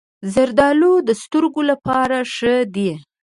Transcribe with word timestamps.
زردالو 0.33 0.93
د 1.07 1.09
سترګو 1.23 1.61
لپاره 1.71 2.17
ښه 2.33 2.55
دي. 2.75 2.91